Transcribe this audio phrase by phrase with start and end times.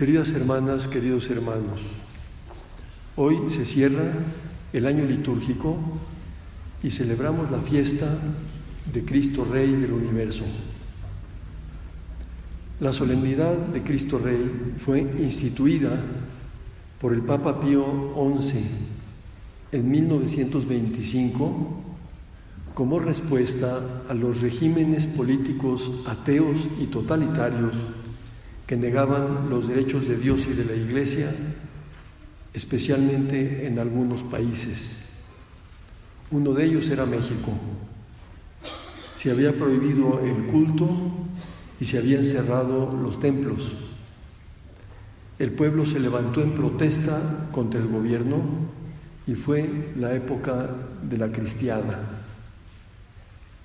[0.00, 1.82] Queridas hermanas, queridos hermanos,
[3.16, 4.14] hoy se cierra
[4.72, 5.76] el año litúrgico
[6.82, 8.06] y celebramos la fiesta
[8.90, 10.44] de Cristo Rey del universo.
[12.80, 16.02] La solemnidad de Cristo Rey fue instituida
[16.98, 18.64] por el Papa Pío XI
[19.72, 21.82] en 1925
[22.72, 27.74] como respuesta a los regímenes políticos ateos y totalitarios
[28.70, 31.28] que negaban los derechos de Dios y de la Iglesia,
[32.54, 35.08] especialmente en algunos países.
[36.30, 37.50] Uno de ellos era México.
[39.16, 40.88] Se había prohibido el culto
[41.80, 43.72] y se habían cerrado los templos.
[45.40, 48.40] El pueblo se levantó en protesta contra el gobierno
[49.26, 50.70] y fue la época
[51.02, 52.22] de la cristiada.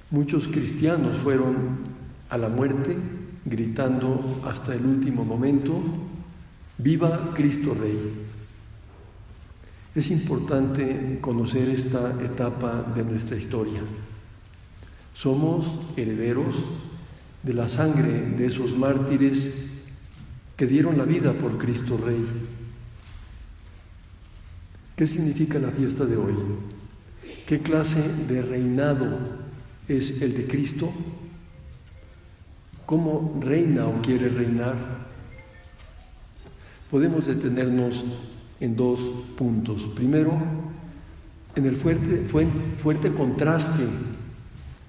[0.09, 1.93] Muchos cristianos fueron
[2.27, 2.98] a la muerte
[3.45, 5.80] gritando hasta el último momento,
[6.80, 8.26] viva Cristo Rey.
[9.93, 13.82] Es importante conocer esta etapa de nuestra historia.
[15.13, 16.65] Somos herederos
[17.43, 19.71] de la sangre de esos mártires
[20.57, 22.26] que dieron la vida por Cristo Rey.
[24.96, 26.34] ¿Qué significa la fiesta de hoy?
[27.46, 29.20] ¿Qué clase de reinado
[29.87, 30.91] es el de Cristo?
[32.85, 34.75] ¿Cómo reina o quiere reinar?
[36.91, 38.05] Podemos detenernos
[38.59, 38.99] en dos
[39.35, 39.83] puntos.
[39.95, 40.37] Primero,
[41.55, 42.25] en el fuerte,
[42.77, 43.83] fuerte contraste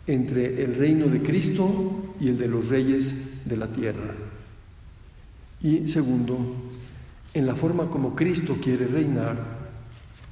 [0.06, 4.14] entre el reino de Cristo y el de los reyes de la tierra.
[5.62, 6.38] Y segundo,
[7.32, 9.36] en la forma como Cristo quiere reinar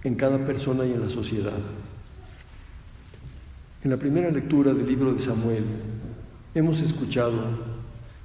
[0.04, 1.58] en cada persona y en la sociedad.
[3.82, 5.64] En la primera lectura del libro de Samuel
[6.55, 7.74] hemos escuchado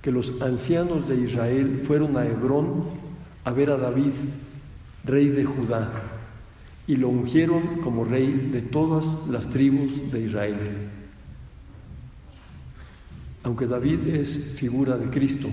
[0.01, 2.83] que los ancianos de Israel fueron a Hebrón
[3.43, 4.13] a ver a David
[5.03, 5.91] rey de Judá,
[6.87, 10.89] y lo ungieron como rey de todas las tribus de Israel.
[13.43, 15.47] Aunque David es figura de Cristo,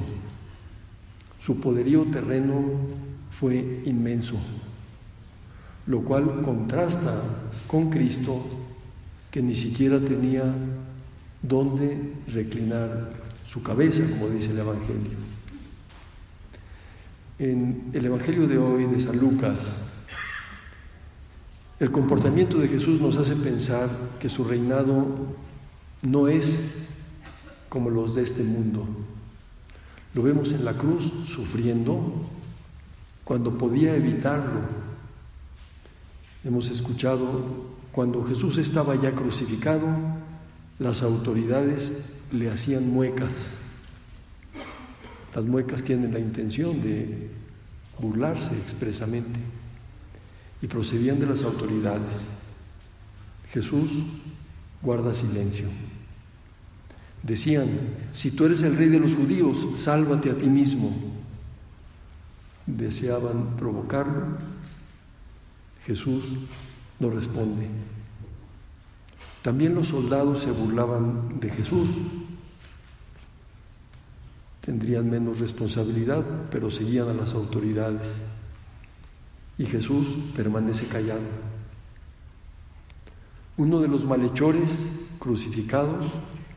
[1.40, 2.62] su poderío terreno
[3.30, 4.36] fue inmenso,
[5.86, 7.22] lo cual contrasta
[7.66, 8.44] con Cristo,
[9.30, 10.52] que ni siquiera tenía
[11.46, 13.12] dónde reclinar
[13.46, 15.18] su cabeza, como dice el Evangelio.
[17.38, 19.60] En el Evangelio de hoy de San Lucas,
[21.78, 25.06] el comportamiento de Jesús nos hace pensar que su reinado
[26.02, 26.86] no es
[27.68, 28.86] como los de este mundo.
[30.14, 32.26] Lo vemos en la cruz sufriendo
[33.24, 34.60] cuando podía evitarlo.
[36.42, 37.44] Hemos escuchado
[37.92, 39.86] cuando Jesús estaba ya crucificado,
[40.78, 41.92] las autoridades
[42.32, 43.34] le hacían muecas
[45.36, 47.28] las muecas tienen la intención de
[48.00, 49.38] burlarse expresamente
[50.62, 52.14] y procedían de las autoridades.
[53.52, 53.90] Jesús
[54.80, 55.66] guarda silencio.
[57.22, 57.68] Decían,
[58.14, 60.90] si tú eres el rey de los judíos, sálvate a ti mismo.
[62.64, 64.38] Deseaban provocarlo.
[65.84, 66.24] Jesús
[66.98, 67.68] no responde.
[69.46, 71.88] También los soldados se burlaban de Jesús
[74.60, 78.08] tendrían menos responsabilidad, pero seguían a las autoridades.
[79.56, 81.20] Y Jesús permanece callado.
[83.56, 84.88] Uno de los malhechores
[85.20, 86.06] crucificados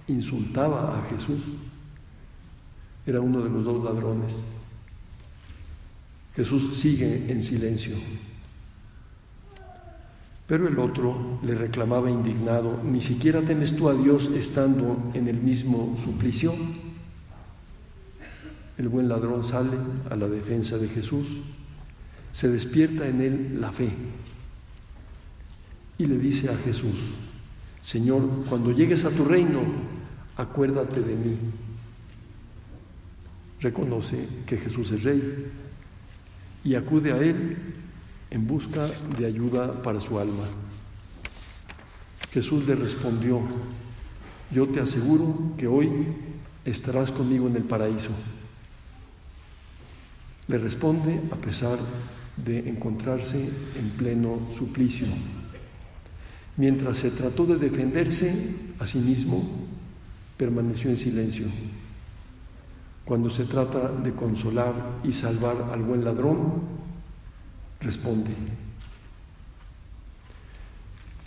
[0.07, 1.41] insultaba a Jesús.
[3.05, 4.35] Era uno de los dos ladrones.
[6.35, 7.95] Jesús sigue en silencio.
[10.49, 15.37] Pero el otro le reclamaba indignado, ni siquiera temes tú a Dios estando en el
[15.37, 16.51] mismo suplicio.
[18.75, 19.77] El buen ladrón sale
[20.09, 21.27] a la defensa de Jesús,
[22.33, 23.89] se despierta en él la fe
[25.99, 26.97] y le dice a Jesús,
[27.83, 29.61] Señor, cuando llegues a tu reino,
[30.35, 31.37] acuérdate de mí.
[33.61, 35.51] Reconoce que Jesús es rey
[36.63, 37.55] y acude a él
[38.31, 38.87] en busca
[39.17, 40.45] de ayuda para su alma.
[42.31, 43.41] Jesús le respondió,
[44.51, 45.89] yo te aseguro que hoy
[46.65, 48.11] estarás conmigo en el paraíso.
[50.47, 51.77] Le responde a pesar
[52.37, 55.07] de encontrarse en pleno suplicio.
[56.57, 58.33] Mientras se trató de defenderse
[58.79, 59.43] a sí mismo,
[60.37, 61.47] permaneció en silencio.
[63.05, 66.79] Cuando se trata de consolar y salvar al buen ladrón,
[67.81, 68.31] responde.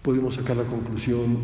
[0.02, 1.38] Podemos sacar la conclusión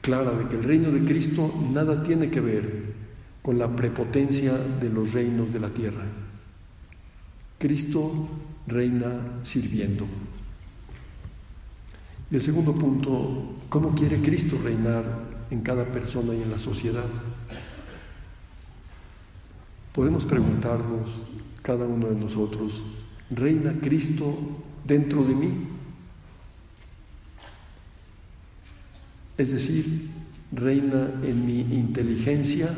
[0.00, 2.94] clara de que el reino de Cristo nada tiene que ver
[3.42, 6.04] con la prepotencia de los reinos de la tierra.
[7.58, 8.28] Cristo
[8.66, 10.06] reina sirviendo.
[12.30, 15.04] Y el segundo punto, ¿cómo quiere Cristo reinar
[15.50, 17.04] en cada persona y en la sociedad?
[19.92, 21.08] Podemos preguntarnos,
[21.62, 22.84] cada uno de nosotros,
[23.30, 24.36] ¿reina Cristo
[24.84, 25.52] dentro de mí?
[29.36, 30.10] Es decir,
[30.52, 32.68] reina en mi inteligencia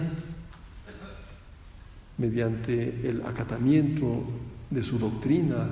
[2.19, 4.25] mediante el acatamiento
[4.71, 5.69] de su doctrina,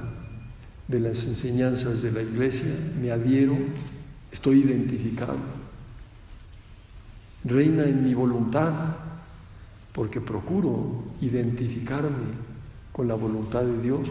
[0.86, 3.56] de las enseñanzas de la iglesia, me adhiero,
[4.30, 5.38] estoy identificado.
[7.44, 8.72] Reina en mi voluntad,
[9.92, 12.54] porque procuro identificarme
[12.92, 14.08] con la voluntad de Dios.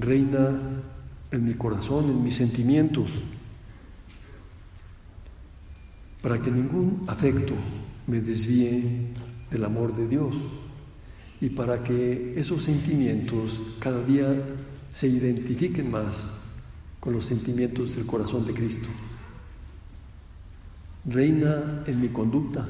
[0.00, 0.58] Reina
[1.30, 3.22] en mi corazón, en mis sentimientos,
[6.22, 7.54] para que ningún afecto
[8.06, 9.12] me desvíe
[9.50, 10.36] del amor de Dios
[11.40, 14.34] y para que esos sentimientos cada día
[14.92, 16.28] se identifiquen más
[16.98, 18.88] con los sentimientos del corazón de Cristo.
[21.06, 22.68] Reina en mi conducta,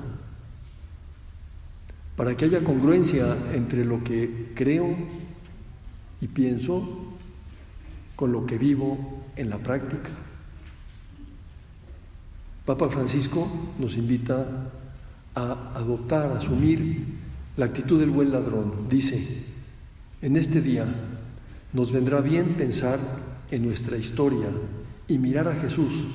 [2.16, 4.94] para que haya congruencia entre lo que creo
[6.20, 7.18] y pienso
[8.20, 8.98] con lo que vivo
[9.34, 10.10] en la práctica.
[12.66, 14.46] Papa Francisco nos invita
[15.34, 17.02] a adoptar, a asumir
[17.56, 18.90] la actitud del buen ladrón.
[18.90, 19.46] Dice,
[20.20, 20.84] en este día
[21.72, 22.98] nos vendrá bien pensar
[23.50, 24.48] en nuestra historia
[25.08, 26.06] y mirar a Jesús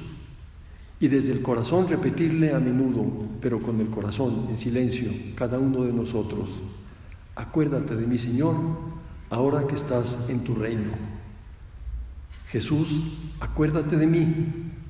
[1.00, 3.04] y desde el corazón repetirle a menudo,
[3.42, 6.62] pero con el corazón en silencio, cada uno de nosotros,
[7.36, 8.56] acuérdate de mí Señor,
[9.32, 11.15] ahora que estás en tu reino.
[12.56, 13.04] Jesús,
[13.42, 14.34] acuérdate de mí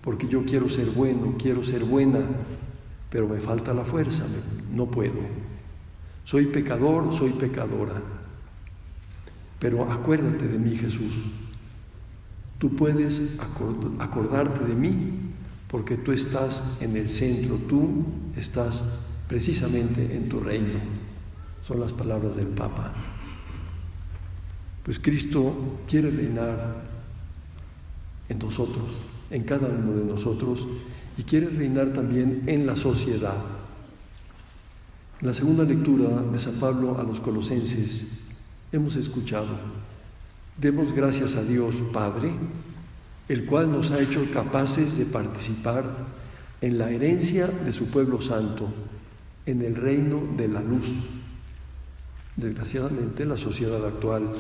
[0.03, 2.19] porque yo quiero ser bueno, quiero ser buena,
[3.09, 4.23] pero me falta la fuerza,
[4.71, 5.15] no puedo.
[6.25, 8.03] Soy pecador, soy pecadora.
[9.57, 11.11] Pero acuérdate de mí, Jesús.
[12.59, 13.39] Tú puedes
[13.97, 14.93] acordarte de mí
[15.67, 18.05] porque tú estás en el centro, tú
[18.37, 18.83] estás
[19.27, 20.81] precisamente en tu reino.
[21.63, 22.93] Son las palabras del Papa.
[24.83, 26.94] Pues Cristo quiere reinar
[28.29, 28.91] en nosotros
[29.29, 30.67] en cada uno de nosotros
[31.17, 33.35] y quiere reinar también en la sociedad.
[35.21, 38.21] En la segunda lectura de San Pablo a los colosenses
[38.71, 39.47] hemos escuchado,
[40.57, 42.33] demos gracias a Dios Padre,
[43.27, 45.83] el cual nos ha hecho capaces de participar
[46.61, 48.67] en la herencia de su pueblo santo,
[49.45, 50.87] en el reino de la luz.
[52.35, 54.33] Desgraciadamente la sociedad actual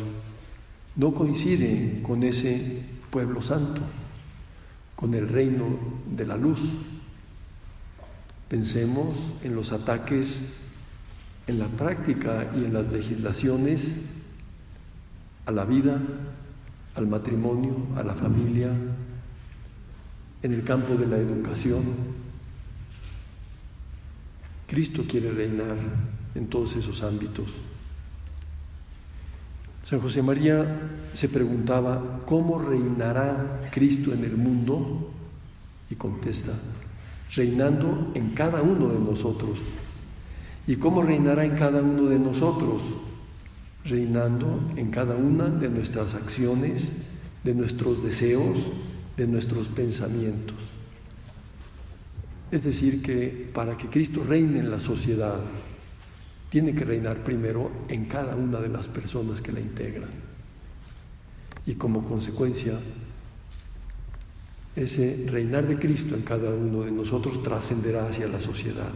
[0.97, 2.83] no coincide con ese
[3.15, 3.79] pueblo santo
[4.93, 5.79] con el reino
[6.17, 6.59] de la luz.
[8.49, 10.53] Pensemos en los ataques
[11.47, 13.83] en la práctica y en las legislaciones
[15.45, 15.97] a la vida,
[16.95, 18.71] al matrimonio, a la familia,
[20.43, 21.83] en el campo de la educación.
[24.67, 25.77] Cristo quiere reinar
[26.35, 27.49] en todos esos ámbitos.
[29.85, 30.65] San José María
[31.13, 35.11] se preguntaba, ¿cómo reinará Cristo en el mundo?
[35.91, 36.53] Y contesta,
[37.35, 39.59] reinando en cada uno de nosotros.
[40.65, 42.81] ¿Y cómo reinará en cada uno de nosotros?
[43.83, 47.05] Reinando en cada una de nuestras acciones,
[47.43, 48.71] de nuestros deseos,
[49.15, 50.57] de nuestros pensamientos.
[52.49, 55.41] Es decir, que para que Cristo reine en la sociedad,
[56.49, 60.09] tiene que reinar primero en cada una de las personas que la integran.
[61.65, 62.79] Y como consecuencia,
[64.75, 68.91] ese reinar de Cristo en cada uno de nosotros trascenderá hacia la sociedad.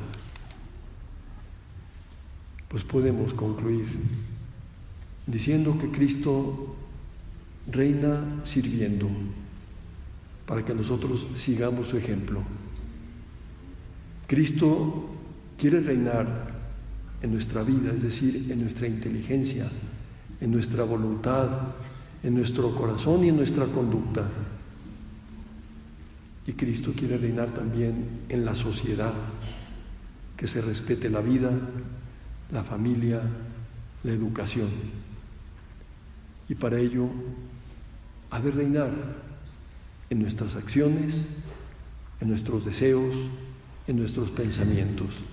[2.67, 3.87] Pues podemos concluir
[5.25, 6.75] diciendo que Cristo
[7.71, 9.07] reina sirviendo
[10.45, 12.41] para que nosotros sigamos su ejemplo.
[14.27, 15.09] Cristo
[15.57, 16.48] quiere reinar
[17.21, 19.67] en nuestra vida, es decir, en nuestra inteligencia,
[20.39, 21.49] en nuestra voluntad,
[22.23, 24.27] en nuestro corazón y en nuestra conducta.
[26.47, 29.13] Y Cristo quiere reinar también en la sociedad,
[30.35, 31.51] que se respete la vida,
[32.51, 33.21] la familia,
[34.03, 34.69] la educación.
[36.47, 37.07] Y para ello
[38.31, 38.91] ha de reinar
[40.09, 41.25] en nuestras acciones,
[42.21, 43.15] en nuestros deseos,
[43.87, 45.23] en nuestros pensamientos.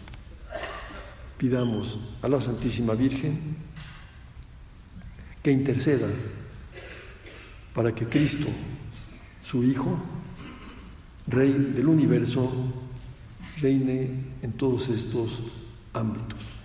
[1.38, 3.56] Pidamos a la Santísima Virgen
[5.42, 6.08] que interceda
[7.74, 8.46] para que Cristo,
[9.44, 9.98] su Hijo,
[11.26, 12.50] Rey del universo,
[13.60, 14.10] reine
[14.42, 15.42] en todos estos
[15.92, 16.55] ámbitos.